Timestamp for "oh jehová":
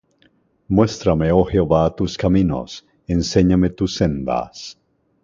1.31-1.95